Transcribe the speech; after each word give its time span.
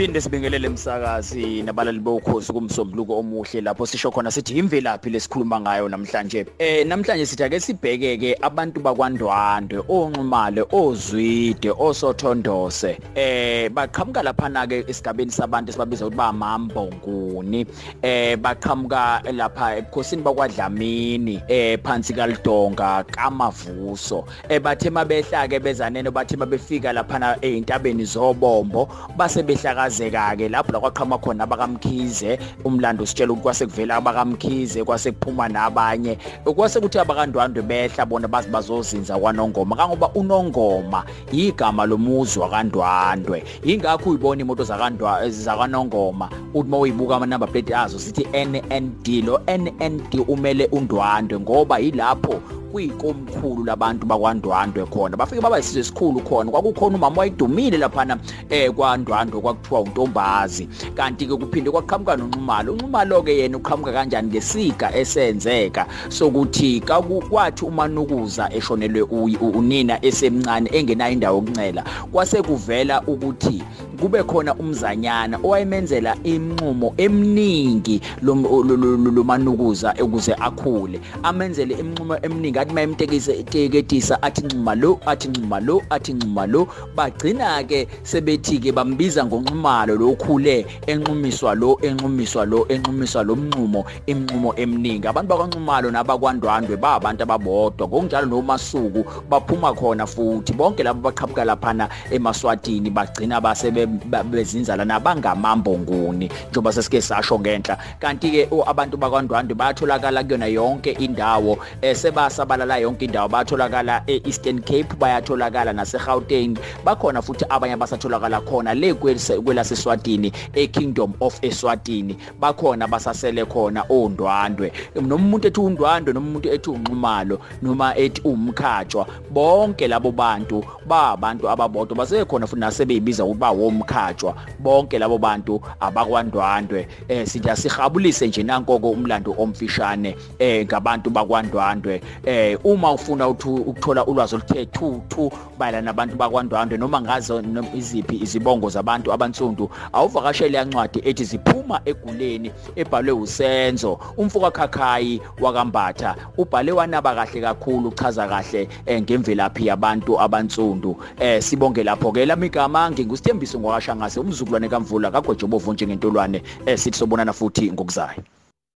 Siphinde 0.00 0.20
sibingelele 0.20 0.66
emsakazi 0.66 1.62
nabalali 1.62 1.98
bokhosi 1.98 2.52
kumsombuluko 2.52 3.18
omuhle 3.18 3.60
lapho 3.60 3.86
sisho 3.86 4.10
khona 4.10 4.30
sithi 4.30 4.58
imvelaphi 4.58 5.10
lesikhuluma 5.10 5.60
ngayo 5.60 5.88
namhlanje. 5.88 6.46
Eh 6.58 6.86
namhlanje 6.86 7.26
sithi 7.26 7.44
ake 7.44 7.60
sibheke 7.60 8.16
ke 8.16 8.36
abantu 8.40 8.80
bakwaNdwandwe, 8.80 9.84
onxumale, 9.88 10.64
ozwide, 10.72 11.70
osothondose. 11.78 12.96
Eh 13.14 13.68
baqhamuka 13.68 14.22
lapha 14.22 14.66
ke 14.66 14.84
esigabeni 14.88 15.30
sabantu 15.30 15.68
esibabiza 15.68 16.06
ukuthi 16.06 16.16
bamambonguni. 16.16 17.66
Eh 18.02 18.36
baqhamuka 18.36 19.20
lapha 19.32 19.76
ebukhosini 19.76 20.22
bakwaDlamini, 20.22 21.42
eh 21.46 21.78
phansi 21.84 22.14
kaLidonga, 22.14 23.04
kaMavuso. 23.04 24.24
Eh 24.48 24.60
bathe 24.60 24.88
mabehla 24.88 25.46
ke 25.46 25.60
bezanene 25.60 26.10
bathe 26.10 26.38
mabefika 26.38 26.90
lapha 26.90 27.36
eintabeni 27.42 28.04
zobombo 28.04 28.88
base 29.18 29.42
behlakazeka 29.90 30.36
ke 30.38 30.48
lapho 30.48 30.72
la 30.72 30.80
kwaqhama 30.80 31.18
khona 31.18 31.44
abakamkhize 31.44 32.38
umlando 32.64 33.06
sitshela 33.06 33.32
ukuthi 33.32 33.42
kwase 33.42 33.66
kuvela 33.66 33.96
abakamkhize 33.96 34.84
kwase 34.84 35.12
kuphuma 35.12 35.48
nabanye. 35.48 36.18
Kwase 36.44 36.80
kuthi 36.80 36.98
abakandwandwe 36.98 37.62
behla 37.62 38.06
bona 38.06 38.28
bazi 38.28 38.48
bazozinza 38.48 39.18
kwanongoma 39.18 39.76
kangoba 39.76 40.08
unongoma 40.14 41.04
igama 41.32 41.86
lomuzi 41.86 42.38
wakandwandwe. 42.38 43.44
Ingakho 43.64 44.10
uyibona 44.10 44.42
imoto 44.42 44.64
zakandwa 44.64 45.28
zakanongoma 45.28 46.28
uthi 46.54 46.70
mawuyibuka 46.70 47.16
ama 47.16 47.26
number 47.26 47.48
plate 47.48 47.74
azo 47.74 47.98
sithi 47.98 48.26
NND 48.32 49.24
lo 49.26 49.40
NND 49.46 50.24
umele 50.28 50.66
undwandwe 50.66 51.40
ngoba 51.40 51.78
yilapho 51.78 52.40
kuyikomkhulu 52.72 53.64
labantu 53.64 54.06
bakwandwandwe 54.06 54.86
khona. 54.86 55.16
Bafike 55.16 55.40
baba 55.40 55.58
isizwe 55.58 55.80
esikhulu 55.80 56.20
khona. 56.20 56.50
Kwakukhona 56.50 56.96
umama 56.96 57.18
wayidumile 57.18 57.78
laphana 57.78 58.18
eh 58.50 58.70
kwandwandwe 58.70 59.40
kwakuthiwa 59.40 59.80
untombazi. 59.80 60.68
Kanti 60.94 61.26
ke 61.26 61.36
kuphinde 61.36 61.70
kwaqhamuka 61.70 62.16
nonxumalo. 62.16 62.72
Unxumalo 62.72 63.22
ke 63.22 63.38
yena 63.38 63.56
uqhamuka 63.56 63.92
kanjani 63.92 64.28
ngesiga 64.28 64.94
esenzeka? 64.94 65.86
Sokuthi 66.08 66.80
kwathi 66.80 67.64
umanukuza 67.64 68.52
eshonelwe 68.52 69.02
unina 69.40 70.04
esemncane 70.04 70.70
engenayo 70.72 71.12
indawo 71.12 71.36
yokuncela 71.36 71.84
kwase 72.12 72.42
kuvela 72.42 73.02
ukuthi 73.06 73.62
kube 74.00 74.22
khona 74.22 74.54
umzanyana 74.54 75.38
owayemenzela 75.44 76.16
inqumo 76.24 76.94
eminingi 76.96 78.00
lomanukuza 78.22 79.94
ukuze 80.02 80.34
akhule. 80.34 81.00
Amenzele 81.22 81.74
inqumo 81.74 82.16
eminingi 82.22 82.58
athi 82.58 82.74
mayemtekise 82.74 83.42
teketisa 83.42 84.22
athi 84.22 84.42
nxuma 84.46 84.74
lo 84.74 85.00
athi 85.06 85.28
nxuma 85.28 85.60
lo 85.60 85.82
athi 85.90 86.12
nxuma 86.12 86.46
lo 86.46 86.68
bagcina 86.96 87.62
ke 87.64 87.88
sebethi 88.02 88.58
ke 88.58 88.72
bambiza 88.72 89.24
ngonxumalo 89.24 89.96
lokhule 89.96 90.66
enqumiswa 90.86 91.54
lo 91.54 91.78
enqumiswa 91.82 92.46
lo 92.46 92.66
enqumiswa 92.68 93.22
lo 93.22 93.36
mnqumo 93.36 93.84
imnqumo 94.06 94.54
eminingi 94.56 95.06
abantu 95.06 95.28
bakwanxumalo 95.28 95.90
nabakwandwandwe 95.90 96.76
ba 96.76 96.94
abantu 96.94 97.22
ababodwa 97.22 97.86
ngokunjalo 97.88 98.26
nomasuku 98.26 99.04
baphuma 99.30 99.74
khona 99.74 100.06
futhi. 100.06 100.52
Bonke 100.52 100.82
labo 100.82 101.00
baqhamuka 101.00 101.44
laphana 101.44 101.88
emaswatini 102.10 102.90
bagcina 102.90 103.40
basebe 103.40 103.86
bezinza 104.30 104.76
lana 104.76 105.00
bangamambonguni 105.00 106.30
njengoba 106.50 106.72
sesike 106.72 107.00
sasho 107.00 107.38
ngenhla. 107.38 107.78
Kanti 107.98 108.30
ke 108.30 108.48
abantu 108.66 108.96
bakwandwandwe 108.96 109.54
bayatholakala 109.54 110.24
kuyona 110.24 110.46
yonke 110.46 110.90
indawo 110.90 111.58
sebasabalala 111.94 112.78
yonke 112.78 113.04
indawo. 113.04 113.28
Bayatholakala 113.28 114.02
e-Eastern 114.06 114.60
Cape 114.60 114.94
bayatholakala 114.98 115.72
nase-Gauteng. 115.72 116.58
Bakhona 116.84 117.22
futhi 117.22 117.44
abanye 117.48 117.76
basatholakala 117.76 118.40
khona 118.40 118.74
le 118.74 118.94
kwelaseswatini 118.94 120.32
e-Kingdom 120.54 121.14
of 121.20 121.38
Eswatini. 121.42 122.16
Bakhona 122.40 122.88
basasele 122.88 123.44
khona 123.44 123.84
ondwandwe. 123.88 124.72
Noma 124.94 125.14
umuntu 125.14 125.46
ethi 125.48 125.60
undwandwe 125.60 126.14
noma 126.14 126.28
umuntu 126.28 126.48
ethi 126.48 126.70
unxumalo 126.70 127.40
noma 127.62 127.96
ethi 127.96 128.20
umkhatshwa 128.24 129.06
bonke 129.30 129.88
labo 129.88 130.12
bantu 130.12 130.64
ba 130.86 131.10
abantu 131.10 131.50
ababodwa 131.50 131.96
basekhona 131.96 132.46
futhi 132.46 132.60
nasebeyibiza 132.60 133.24
ukuthi 133.24 133.79
bawomkhatshwa 133.80 134.34
bonke 134.58 134.98
labo 134.98 135.18
bantu 135.18 135.60
abakwandwandwe. 135.80 136.88
Eh 137.08 137.26
sithi 137.26 137.50
asihabulise 137.50 138.28
nje 138.28 138.42
nankoko 138.42 138.90
umlando 138.90 139.34
omfishane 139.38 140.16
eh 140.38 140.66
ngabantu 140.66 141.10
bakwandwandwe. 141.10 142.00
Eh 142.24 142.58
uma 142.64 142.92
ufuna 142.92 143.28
ukuthola 143.28 144.06
ulwazi 144.06 144.34
oluthe 144.34 144.66
thu 144.66 145.02
thu 145.08 145.32
bayana 145.58 145.80
nabantu 145.80 146.16
bakwandwandwe 146.16 146.78
noma 146.78 147.00
ngazo 147.00 147.42
iziphi 147.74 148.16
izibongo 148.22 148.68
zabantu 148.70 149.12
abansundu 149.12 149.70
awuvakashele 149.92 150.58
yancwadi 150.58 151.02
ethi 151.04 151.24
ziphuma 151.24 151.80
eguleni 151.84 152.52
ebhalwe 152.76 153.12
usenzo. 153.12 153.98
Umfuka 154.16 154.50
khakhayi 154.50 155.20
wakambatha 155.40 156.16
ubhale 156.38 156.72
wanaba 156.72 157.14
kahle 157.14 157.40
kakhulu 157.40 157.88
uchaza 157.88 158.28
kahle 158.28 158.68
ngemvelaphi 158.90 159.66
yabantu 159.66 160.20
abansundu 160.20 160.96
eh 161.18 161.42
sibonge 161.42 161.82
lapho 161.84 162.12
ke 162.12 162.26
lamigama 162.26 162.90
ngingusithembiso 162.90 163.58
ngwakashangase 163.70 164.18
umzukulwane 164.20 164.68
kamvula 164.68 165.10
kagojobo 165.14 165.58
vonje 165.58 165.86
ngentolwane 165.86 166.42
eh 166.66 166.78
sobonana 166.78 167.32
futhi 167.32 167.70
ngokuzayo. 167.72 168.22